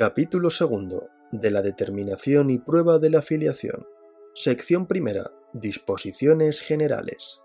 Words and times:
Capítulo 0.00 0.48
segundo 0.48 1.10
de 1.30 1.50
la 1.50 1.60
determinación 1.60 2.48
y 2.48 2.56
prueba 2.56 2.98
de 2.98 3.10
la 3.10 3.18
afiliación. 3.18 3.86
Sección 4.34 4.86
primera. 4.86 5.30
Disposiciones 5.52 6.60
generales. 6.60 7.42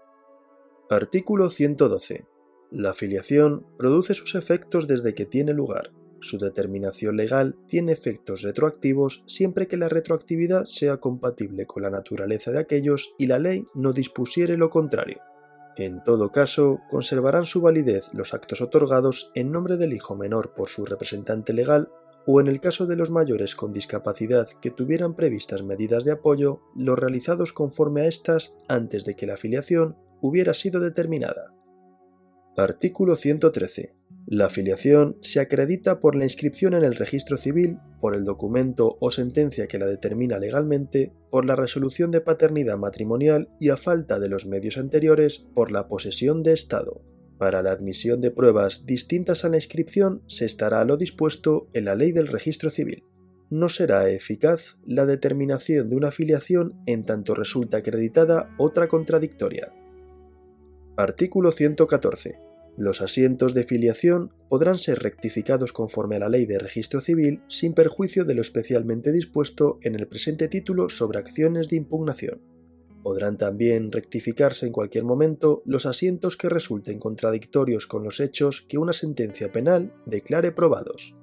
Artículo 0.90 1.50
112. 1.50 2.26
La 2.72 2.92
afiliación 2.92 3.66
produce 3.78 4.14
sus 4.14 4.36
efectos 4.36 4.88
desde 4.88 5.14
que 5.14 5.26
tiene 5.26 5.52
lugar. 5.52 5.92
Su 6.22 6.38
determinación 6.38 7.18
legal 7.18 7.58
tiene 7.68 7.92
efectos 7.92 8.42
retroactivos 8.42 9.26
siempre 9.28 9.68
que 9.68 9.76
la 9.76 9.90
retroactividad 9.90 10.64
sea 10.64 10.96
compatible 11.02 11.66
con 11.66 11.84
la 11.84 11.90
naturaleza 11.90 12.52
de 12.52 12.60
aquellos 12.60 13.14
y 13.18 13.28
la 13.28 13.38
ley 13.38 13.68
no 13.74 13.92
dispusiere 13.92 14.56
lo 14.56 14.70
contrario. 14.70 15.20
En 15.76 16.02
todo 16.06 16.32
caso, 16.32 16.80
conservarán 16.90 17.44
su 17.44 17.60
validez 17.60 18.14
los 18.14 18.34
actos 18.34 18.62
otorgados 18.62 19.30
en 19.36 19.52
nombre 19.52 19.76
del 19.76 19.92
hijo 19.92 20.16
menor 20.16 20.54
por 20.54 20.70
su 20.70 20.86
representante 20.86 21.52
legal 21.52 21.90
o 22.26 22.42
en 22.42 22.48
el 22.48 22.60
caso 22.60 22.86
de 22.86 22.96
los 22.96 23.12
mayores 23.12 23.56
con 23.56 23.74
discapacidad 23.74 24.48
que 24.62 24.72
tuvieran 24.72 25.16
previstas 25.16 25.64
medidas 25.64 26.04
de 26.04 26.12
apoyo, 26.12 26.62
los 26.76 26.98
realizados 26.98 27.54
conforme 27.54 28.02
a 28.02 28.08
estas 28.08 28.54
antes 28.68 29.06
de 29.06 29.16
que 29.16 29.28
la 29.28 29.36
afiliación 29.36 29.96
hubiera 30.22 30.54
sido 30.54 30.80
determinada. 30.80 31.54
Artículo 32.58 33.16
113. 33.16 33.96
La 34.28 34.46
afiliación 34.46 35.18
se 35.22 35.40
acredita 35.40 36.00
por 36.00 36.16
la 36.16 36.24
inscripción 36.24 36.74
en 36.74 36.84
el 36.84 36.96
registro 36.96 37.38
civil, 37.38 37.78
por 38.02 38.16
el 38.16 38.24
documento 38.24 38.98
o 39.00 39.12
sentencia 39.12 39.68
que 39.68 39.78
la 39.78 39.86
determina 39.86 40.40
legalmente, 40.40 41.14
por 41.30 41.46
la 41.46 41.56
resolución 41.56 42.10
de 42.10 42.22
paternidad 42.22 42.78
matrimonial 42.78 43.50
y 43.60 43.70
a 43.70 43.78
falta 43.78 44.20
de 44.20 44.30
los 44.30 44.48
medios 44.48 44.78
anteriores, 44.78 45.46
por 45.54 45.72
la 45.72 45.88
posesión 45.88 46.42
de 46.42 46.54
Estado. 46.54 47.04
Para 47.38 47.62
la 47.62 47.72
admisión 47.72 48.22
de 48.22 48.32
pruebas 48.32 48.86
distintas 48.86 49.44
a 49.44 49.50
la 49.50 49.58
inscripción 49.58 50.22
se 50.28 50.46
estará 50.46 50.82
a 50.82 50.86
lo 50.86 50.96
dispuesto 50.96 51.68
en 51.74 51.86
la 51.86 51.96
ley 51.96 52.12
del 52.14 52.28
registro 52.28 52.70
civil. 52.70 53.04
No 53.50 53.70
será 53.70 54.10
eficaz 54.10 54.78
la 54.86 55.06
determinación 55.06 55.90
de 55.90 55.98
una 55.98 56.08
afiliación 56.08 56.82
en 56.86 57.06
tanto 57.06 57.36
resulta 57.36 57.78
acreditada 57.78 58.56
otra 58.58 58.88
contradictoria. 58.88 59.74
Artículo 60.98 61.52
114. 61.52 62.40
Los 62.78 63.02
asientos 63.02 63.54
de 63.54 63.66
filiación 63.66 64.32
podrán 64.50 64.78
ser 64.78 65.00
rectificados 65.00 65.74
conforme 65.74 66.16
a 66.16 66.20
la 66.20 66.30
ley 66.30 66.46
de 66.46 66.60
registro 66.60 67.02
civil 67.02 67.42
sin 67.48 67.74
perjuicio 67.74 68.26
de 68.26 68.36
lo 68.36 68.42
especialmente 68.42 69.12
dispuesto 69.12 69.78
en 69.82 69.96
el 69.96 70.08
presente 70.08 70.48
título 70.48 70.90
sobre 70.90 71.20
acciones 71.20 71.70
de 71.70 71.76
impugnación. 71.76 72.55
Podrán 73.06 73.38
también 73.38 73.92
rectificarse 73.92 74.66
en 74.66 74.72
cualquier 74.72 75.04
momento 75.04 75.62
los 75.64 75.86
asientos 75.86 76.38
que 76.38 76.50
resulten 76.50 76.98
contradictorios 76.98 77.86
con 77.86 78.04
los 78.04 78.20
hechos 78.20 78.66
que 78.68 78.80
una 78.80 78.94
sentencia 78.94 79.52
penal 79.52 79.94
declare 80.08 80.52
probados. 80.52 81.14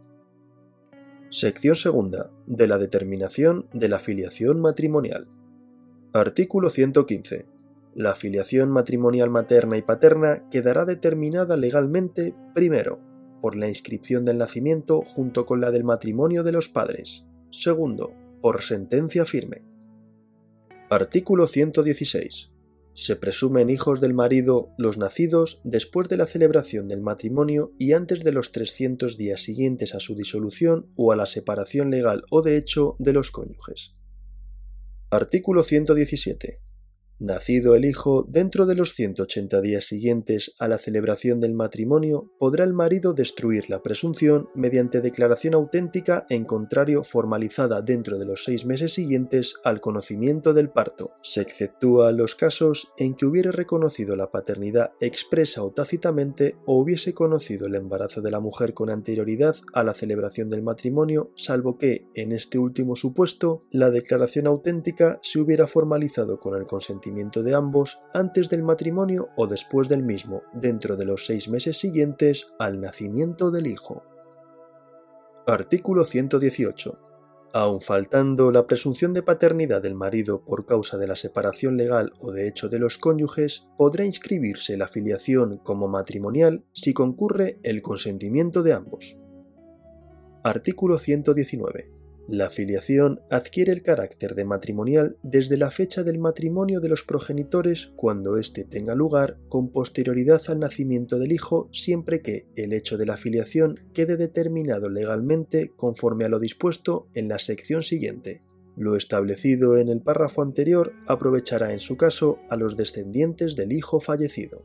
Sección 1.30 1.74
segunda. 1.74 2.30
De 2.47 2.69
la 2.69 2.78
determinación 2.78 3.66
de 3.72 3.89
la 3.89 3.98
filiación 3.98 4.61
matrimonial. 4.61 5.27
Artículo 6.12 6.70
115. 6.70 7.47
La 7.96 8.14
filiación 8.14 8.70
matrimonial 8.70 9.30
materna 9.30 9.77
y 9.77 9.83
paterna 9.83 10.48
quedará 10.50 10.84
determinada 10.84 11.56
legalmente, 11.56 12.33
primero, 12.55 13.00
por 13.41 13.56
la 13.56 13.67
inscripción 13.67 14.24
del 14.24 14.39
nacimiento 14.39 15.02
junto 15.02 15.46
con 15.46 15.61
la 15.61 15.72
del 15.72 15.83
matrimonio 15.83 16.44
de 16.44 16.52
los 16.52 16.69
padres. 16.69 17.24
Segundo, 17.50 18.12
por 18.41 18.62
sentencia 18.62 19.27
firme. 19.27 19.72
Artículo 20.95 21.47
116. 21.47 22.51
Se 22.93 23.17
presumen 23.17 23.71
hijos 23.71 24.03
del 24.03 24.12
marido 24.12 24.75
los 24.77 24.98
nacidos 24.98 25.62
después 25.65 26.11
de 26.11 26.19
la 26.19 26.27
celebración 26.27 26.87
del 26.87 27.01
matrimonio 27.01 27.73
y 27.79 27.95
antes 27.95 28.23
de 28.25 28.33
los 28.33 28.53
300 28.53 29.17
días 29.17 29.41
siguientes 29.41 29.95
a 29.95 30.01
su 30.01 30.15
disolución 30.15 30.93
o 30.95 31.11
a 31.11 31.17
la 31.17 31.25
separación 31.25 31.91
legal 31.91 32.25
o 32.31 32.43
de 32.43 32.59
hecho 32.59 32.97
de 32.98 33.15
los 33.15 33.31
cónyuges. 33.31 33.95
Artículo 35.09 35.63
117. 35.63 36.61
Nacido 37.22 37.77
el 37.77 37.84
hijo 37.84 38.27
dentro 38.28 38.66
de 38.66 38.74
los 38.74 38.94
180 38.94 39.60
días 39.60 39.84
siguientes 39.84 40.55
a 40.58 40.66
la 40.66 40.78
celebración 40.78 41.38
del 41.38 41.55
matrimonio, 41.55 42.33
podrá 42.36 42.64
el 42.64 42.72
marido 42.72 43.14
destruir 43.14 43.70
la 43.70 43.80
presunción 43.80 44.48
mediante 44.56 45.00
declaración 45.00 45.55
auténtica 45.55 46.27
en 46.30 46.44
contrario 46.44 47.05
formalizada 47.05 47.80
dentro 47.80 48.18
de 48.18 48.27
los 48.27 48.42
seis 48.42 48.66
meses 48.66 48.94
siguientes 48.94 49.55
al 49.62 49.80
conocimiento 49.80 50.52
del 50.52 50.70
parto. 50.70 51.12
Se 51.22 51.42
exceptúa 51.42 52.10
los 52.10 52.34
casos 52.34 52.90
en 52.96 53.14
que 53.14 53.27
hubiere 53.27 53.52
reconocido 53.52 54.16
la 54.16 54.33
paternidad 54.33 54.90
expresa 54.98 55.62
o 55.62 55.70
tácitamente 55.70 56.56
o 56.66 56.80
hubiese 56.80 57.14
conocido 57.14 57.68
el 57.68 57.77
embarazo 57.77 58.20
de 58.20 58.33
la 58.33 58.40
mujer 58.40 58.74
con 58.74 58.90
anterioridad 58.90 59.54
a 59.74 59.84
la 59.84 59.94
celebración 59.94 60.50
del 60.50 60.62
matrimonio, 60.62 61.30
salvo 61.36 61.78
que, 61.78 62.04
en 62.16 62.33
este 62.33 62.58
último 62.58 62.96
supuesto, 62.96 63.62
la 63.70 63.90
declaración 63.90 64.48
auténtica 64.48 65.20
se 65.22 65.39
hubiera 65.39 65.68
formalizado 65.68 66.40
con 66.40 66.56
el 66.56 66.66
consentimiento 66.66 67.11
de 67.14 67.55
ambos 67.55 68.00
antes 68.12 68.48
del 68.48 68.62
matrimonio 68.62 69.28
o 69.36 69.46
después 69.46 69.89
del 69.89 70.02
mismo, 70.02 70.42
dentro 70.55 70.96
de 70.96 71.05
los 71.05 71.27
seis 71.27 71.48
meses 71.48 71.78
siguientes 71.78 72.48
al 72.58 72.80
nacimiento 72.80 73.50
del 73.50 73.67
hijo. 73.67 74.02
Artículo 75.46 76.05
118. 76.05 76.98
Aun 77.55 77.80
faltando 77.83 78.51
la 78.51 78.67
presunción 78.67 79.12
de 79.12 79.22
paternidad 79.22 79.83
del 79.83 79.95
marido 79.95 80.42
por 80.42 80.64
causa 80.64 80.96
de 80.96 81.06
la 81.06 81.17
separación 81.17 81.77
legal 81.77 82.12
o 82.18 82.33
de 82.33 82.48
hecho 82.48 82.68
de 82.68 82.78
los 82.78 82.96
cónyuges, 82.96 83.67
podrá 83.77 84.06
inscribirse 84.06 84.77
la 84.78 84.89
filiación 84.89 85.58
como 85.58 85.86
matrimonial 85.86 86.64
si 86.72 86.95
concurre 86.95 87.58
el 87.62 87.83
consentimiento 87.83 88.62
de 88.62 88.72
ambos. 88.72 89.18
Artículo 90.42 90.98
119. 90.98 92.02
La 92.28 92.50
filiación 92.50 93.20
adquiere 93.30 93.72
el 93.72 93.83
carácter 93.83 94.34
de 94.36 94.44
matrimonial 94.44 95.16
desde 95.22 95.56
la 95.56 95.70
fecha 95.70 96.05
del 96.05 96.18
matrimonio 96.18 96.80
de 96.80 96.88
los 96.88 97.02
progenitores 97.02 97.92
cuando 97.96 98.36
éste 98.36 98.64
tenga 98.64 98.94
lugar 98.94 99.38
con 99.48 99.70
posterioridad 99.70 100.40
al 100.46 100.60
nacimiento 100.60 101.18
del 101.18 101.33
hijo 101.33 101.68
siempre 101.72 102.22
que 102.22 102.46
el 102.55 102.72
hecho 102.72 102.96
de 102.96 103.06
la 103.06 103.16
filiación 103.16 103.80
quede 103.92 104.16
determinado 104.16 104.88
legalmente 104.88 105.72
conforme 105.74 106.24
a 106.24 106.28
lo 106.28 106.38
dispuesto 106.38 107.08
en 107.14 107.28
la 107.28 107.40
sección 107.40 107.83
siguiente. 107.83 108.42
Lo 108.77 108.96
establecido 108.96 109.77
en 109.77 109.89
el 109.89 110.00
párrafo 110.00 110.42
anterior 110.42 110.92
aprovechará 111.06 111.72
en 111.72 111.80
su 111.80 111.96
caso 111.96 112.39
a 112.48 112.56
los 112.56 112.77
descendientes 112.77 113.56
del 113.56 113.72
hijo 113.72 114.00
fallecido. 114.00 114.64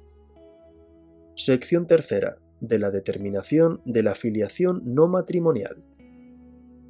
Sección 1.35 1.88
tercera. 1.88 2.38
De 2.59 2.79
la 2.79 2.89
determinación 2.89 3.81
de 3.85 4.01
la 4.01 4.16
filiación 4.16 4.81
no 4.85 5.07
matrimonial. 5.07 5.84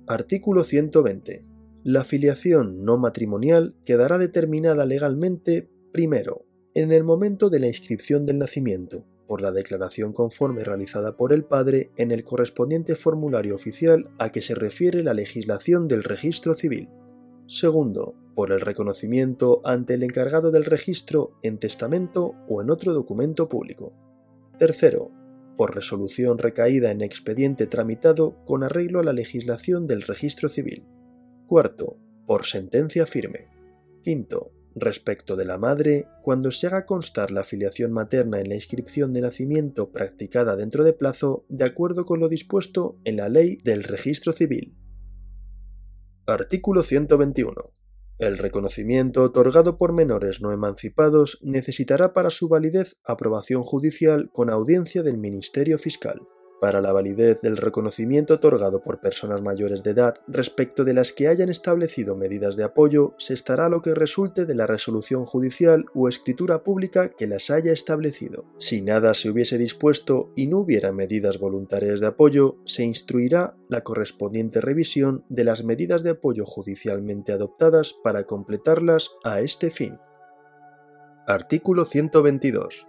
Artículo 0.09 0.63
120. 0.63 1.43
La 1.83 2.05
filiación 2.05 2.85
no 2.85 2.97
matrimonial 2.97 3.75
quedará 3.83 4.17
determinada 4.17 4.85
legalmente, 4.85 5.69
primero, 5.91 6.45
en 6.73 6.93
el 6.93 7.03
momento 7.03 7.49
de 7.49 7.59
la 7.59 7.67
inscripción 7.67 8.25
del 8.25 8.37
nacimiento, 8.37 9.03
por 9.27 9.41
la 9.41 9.51
declaración 9.51 10.13
conforme 10.13 10.63
realizada 10.63 11.17
por 11.17 11.33
el 11.33 11.43
padre 11.43 11.91
en 11.97 12.11
el 12.11 12.23
correspondiente 12.23 12.95
formulario 12.95 13.53
oficial 13.53 14.09
a 14.17 14.31
que 14.31 14.41
se 14.41 14.55
refiere 14.55 15.03
la 15.03 15.13
legislación 15.13 15.89
del 15.89 16.05
registro 16.05 16.53
civil. 16.53 16.87
Segundo, 17.47 18.15
por 18.33 18.53
el 18.53 18.61
reconocimiento 18.61 19.59
ante 19.65 19.95
el 19.95 20.03
encargado 20.03 20.51
del 20.51 20.63
registro 20.63 21.31
en 21.41 21.57
testamento 21.57 22.33
o 22.47 22.61
en 22.61 22.69
otro 22.69 22.93
documento 22.93 23.49
público. 23.49 23.91
Tercero, 24.57 25.11
por 25.57 25.75
resolución 25.75 26.37
recaída 26.37 26.91
en 26.91 27.01
expediente 27.01 27.67
tramitado 27.67 28.45
con 28.45 28.63
arreglo 28.63 28.99
a 28.99 29.03
la 29.03 29.13
legislación 29.13 29.87
del 29.87 30.03
registro 30.03 30.47
civil. 30.47 30.85
Cuarto, 31.47 31.97
por 32.25 32.45
sentencia 32.45 33.05
firme. 33.05 33.49
Quinto, 34.03 34.51
respecto 34.75 35.35
de 35.35 35.45
la 35.45 35.57
madre, 35.57 36.07
cuando 36.21 36.51
se 36.51 36.67
haga 36.67 36.85
constar 36.85 37.31
la 37.31 37.41
afiliación 37.41 37.91
materna 37.91 38.39
en 38.39 38.49
la 38.49 38.55
inscripción 38.55 39.13
de 39.13 39.21
nacimiento 39.21 39.91
practicada 39.91 40.55
dentro 40.55 40.83
de 40.83 40.93
plazo, 40.93 41.45
de 41.49 41.65
acuerdo 41.65 42.05
con 42.05 42.19
lo 42.19 42.29
dispuesto 42.29 42.99
en 43.03 43.17
la 43.17 43.29
ley 43.29 43.57
del 43.63 43.83
registro 43.83 44.33
civil. 44.33 44.77
Artículo 46.25 46.83
121. 46.83 47.76
El 48.19 48.39
reconocimiento 48.39 49.21
otorgado 49.21 49.77
por 49.77 49.93
menores 49.93 50.41
no 50.41 50.51
emancipados 50.51 51.37
necesitará 51.43 52.13
para 52.13 52.31
su 52.31 52.47
validez 52.47 52.97
aprobación 53.05 53.61
judicial 53.61 54.31
con 54.31 54.49
audiencia 54.49 55.03
del 55.03 55.17
Ministerio 55.17 55.77
Fiscal 55.77 56.21
para 56.59 56.81
la 56.81 56.91
validez 56.91 57.41
del 57.41 57.57
reconocimiento 57.57 58.35
otorgado 58.35 58.81
por 58.81 58.99
personas 58.99 59.41
mayores 59.41 59.83
de 59.83 59.91
edad 59.91 60.15
respecto 60.27 60.83
de 60.83 60.93
las 60.93 61.13
que 61.13 61.27
hayan 61.27 61.49
establecido 61.49 62.15
medidas 62.15 62.55
de 62.55 62.63
apoyo, 62.63 63.13
se 63.17 63.33
estará 63.33 63.69
lo 63.69 63.81
que 63.81 63.93
resulte 63.93 64.45
de 64.45 64.55
la 64.55 64.67
resolución 64.67 65.25
judicial 65.25 65.85
o 65.93 66.09
escritura 66.09 66.63
pública 66.63 67.09
que 67.09 67.27
las 67.27 67.49
haya 67.49 67.71
establecido. 67.71 68.45
Si 68.57 68.81
nada 68.81 69.13
se 69.13 69.29
hubiese 69.29 69.57
dispuesto 69.57 70.31
y 70.35 70.47
no 70.47 70.59
hubiera 70.59 70.91
medidas 70.91 71.39
voluntarias 71.39 71.99
de 71.99 72.07
apoyo, 72.07 72.57
se 72.65 72.83
instruirá 72.83 73.55
la 73.69 73.81
correspondiente 73.81 74.61
revisión 74.61 75.23
de 75.29 75.43
las 75.43 75.63
medidas 75.63 76.03
de 76.03 76.11
apoyo 76.11 76.45
judicialmente 76.45 77.33
adoptadas 77.33 77.95
para 78.03 78.23
completarlas 78.23 79.09
a 79.23 79.41
este 79.41 79.71
fin. 79.71 79.97
Artículo 81.27 81.85
122 81.85 82.85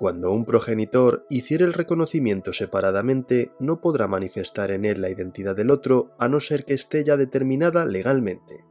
Cuando 0.00 0.32
un 0.32 0.46
progenitor 0.46 1.26
hiciere 1.28 1.66
el 1.66 1.74
reconocimiento 1.74 2.54
separadamente, 2.54 3.52
no 3.60 3.82
podrá 3.82 4.08
manifestar 4.08 4.70
en 4.70 4.86
él 4.86 5.02
la 5.02 5.10
identidad 5.10 5.54
del 5.54 5.70
otro 5.70 6.12
a 6.18 6.26
no 6.26 6.40
ser 6.40 6.64
que 6.64 6.72
esté 6.72 7.04
ya 7.04 7.18
determinada 7.18 7.84
legalmente. 7.84 8.64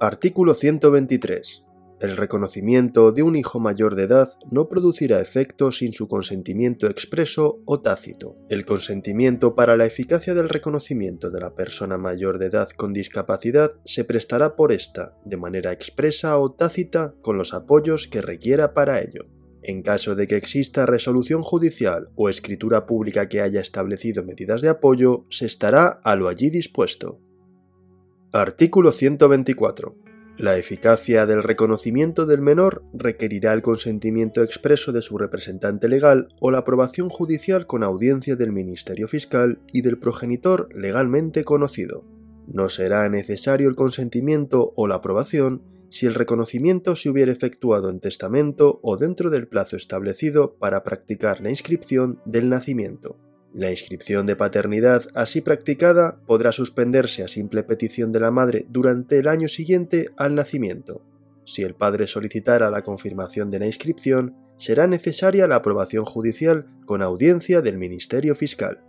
Artículo 0.00 0.54
123. 0.54 1.62
El 2.00 2.16
reconocimiento 2.16 3.12
de 3.12 3.22
un 3.22 3.36
hijo 3.36 3.60
mayor 3.60 3.94
de 3.94 4.02
edad 4.02 4.32
no 4.50 4.68
producirá 4.68 5.20
efecto 5.20 5.70
sin 5.70 5.92
su 5.92 6.08
consentimiento 6.08 6.88
expreso 6.88 7.60
o 7.64 7.80
tácito. 7.80 8.36
El 8.48 8.66
consentimiento 8.66 9.54
para 9.54 9.76
la 9.76 9.86
eficacia 9.86 10.34
del 10.34 10.48
reconocimiento 10.48 11.30
de 11.30 11.38
la 11.38 11.54
persona 11.54 11.98
mayor 11.98 12.40
de 12.40 12.46
edad 12.46 12.70
con 12.70 12.92
discapacidad 12.92 13.70
se 13.84 14.02
prestará 14.02 14.56
por 14.56 14.72
ésta, 14.72 15.16
de 15.24 15.36
manera 15.36 15.70
expresa 15.70 16.36
o 16.36 16.50
tácita, 16.50 17.14
con 17.22 17.38
los 17.38 17.54
apoyos 17.54 18.08
que 18.08 18.22
requiera 18.22 18.74
para 18.74 19.00
ello. 19.00 19.35
En 19.68 19.82
caso 19.82 20.14
de 20.14 20.28
que 20.28 20.36
exista 20.36 20.86
resolución 20.86 21.42
judicial 21.42 22.10
o 22.14 22.28
escritura 22.28 22.86
pública 22.86 23.28
que 23.28 23.40
haya 23.40 23.60
establecido 23.60 24.22
medidas 24.22 24.62
de 24.62 24.68
apoyo, 24.68 25.24
se 25.28 25.46
estará 25.46 25.88
a 26.04 26.14
lo 26.14 26.28
allí 26.28 26.50
dispuesto. 26.50 27.18
Artículo 28.30 28.92
124. 28.92 29.96
La 30.38 30.56
eficacia 30.56 31.26
del 31.26 31.42
reconocimiento 31.42 32.26
del 32.26 32.42
menor 32.42 32.84
requerirá 32.94 33.54
el 33.54 33.62
consentimiento 33.62 34.44
expreso 34.44 34.92
de 34.92 35.02
su 35.02 35.18
representante 35.18 35.88
legal 35.88 36.28
o 36.38 36.52
la 36.52 36.58
aprobación 36.58 37.08
judicial 37.08 37.66
con 37.66 37.82
audiencia 37.82 38.36
del 38.36 38.52
Ministerio 38.52 39.08
Fiscal 39.08 39.58
y 39.72 39.82
del 39.82 39.98
progenitor 39.98 40.68
legalmente 40.76 41.42
conocido. 41.42 42.04
No 42.46 42.68
será 42.68 43.08
necesario 43.08 43.68
el 43.68 43.74
consentimiento 43.74 44.72
o 44.76 44.86
la 44.86 44.96
aprobación 44.96 45.62
si 45.96 46.06
el 46.06 46.14
reconocimiento 46.14 46.94
se 46.94 47.08
hubiera 47.08 47.32
efectuado 47.32 47.88
en 47.88 48.00
testamento 48.00 48.80
o 48.82 48.96
dentro 48.96 49.30
del 49.30 49.48
plazo 49.48 49.76
establecido 49.76 50.56
para 50.58 50.84
practicar 50.84 51.40
la 51.40 51.50
inscripción 51.50 52.20
del 52.24 52.48
nacimiento. 52.48 53.18
La 53.54 53.70
inscripción 53.70 54.26
de 54.26 54.36
paternidad 54.36 55.06
así 55.14 55.40
practicada 55.40 56.20
podrá 56.26 56.52
suspenderse 56.52 57.22
a 57.22 57.28
simple 57.28 57.62
petición 57.62 58.12
de 58.12 58.20
la 58.20 58.30
madre 58.30 58.66
durante 58.68 59.18
el 59.18 59.28
año 59.28 59.48
siguiente 59.48 60.10
al 60.18 60.34
nacimiento. 60.34 61.02
Si 61.46 61.62
el 61.62 61.74
padre 61.74 62.06
solicitara 62.06 62.70
la 62.70 62.82
confirmación 62.82 63.50
de 63.50 63.60
la 63.60 63.66
inscripción, 63.66 64.36
será 64.56 64.86
necesaria 64.86 65.46
la 65.46 65.56
aprobación 65.56 66.04
judicial 66.04 66.66
con 66.84 67.00
audiencia 67.00 67.62
del 67.62 67.78
Ministerio 67.78 68.34
Fiscal. 68.34 68.82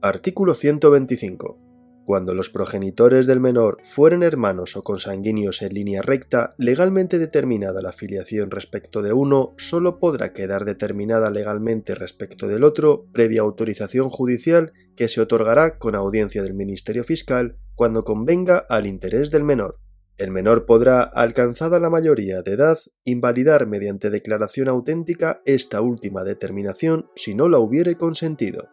Artículo 0.00 0.54
125. 0.54 1.69
Cuando 2.10 2.34
los 2.34 2.50
progenitores 2.50 3.28
del 3.28 3.38
menor 3.38 3.78
fueren 3.84 4.24
hermanos 4.24 4.76
o 4.76 4.82
consanguíneos 4.82 5.62
en 5.62 5.74
línea 5.74 6.02
recta, 6.02 6.56
legalmente 6.58 7.20
determinada 7.20 7.82
la 7.82 7.92
filiación 7.92 8.50
respecto 8.50 9.00
de 9.00 9.12
uno, 9.12 9.54
solo 9.58 10.00
podrá 10.00 10.32
quedar 10.32 10.64
determinada 10.64 11.30
legalmente 11.30 11.94
respecto 11.94 12.48
del 12.48 12.64
otro 12.64 13.06
previa 13.12 13.42
autorización 13.42 14.10
judicial 14.10 14.72
que 14.96 15.06
se 15.06 15.20
otorgará 15.20 15.78
con 15.78 15.94
audiencia 15.94 16.42
del 16.42 16.52
Ministerio 16.52 17.04
Fiscal 17.04 17.58
cuando 17.76 18.02
convenga 18.02 18.58
al 18.68 18.88
interés 18.88 19.30
del 19.30 19.44
menor. 19.44 19.78
El 20.16 20.32
menor 20.32 20.66
podrá, 20.66 21.02
alcanzada 21.02 21.78
la 21.78 21.90
mayoría 21.90 22.42
de 22.42 22.54
edad, 22.54 22.78
invalidar 23.04 23.68
mediante 23.68 24.10
declaración 24.10 24.66
auténtica 24.66 25.42
esta 25.44 25.80
última 25.80 26.24
determinación 26.24 27.06
si 27.14 27.36
no 27.36 27.48
la 27.48 27.60
hubiere 27.60 27.94
consentido. 27.94 28.66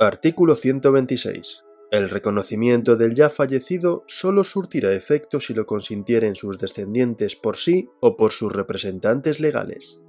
Artículo 0.00 0.56
126. 0.56 1.69
El 1.90 2.08
reconocimiento 2.08 2.96
del 2.96 3.14
ya 3.14 3.30
fallecido 3.30 4.04
solo 4.06 4.44
surtirá 4.44 4.92
efecto 4.92 5.40
si 5.40 5.54
lo 5.54 5.66
consintieren 5.66 6.36
sus 6.36 6.56
descendientes 6.56 7.34
por 7.36 7.56
sí 7.56 7.88
o 8.00 8.16
por 8.16 8.30
sus 8.32 8.52
representantes 8.52 9.40
legales. 9.40 9.99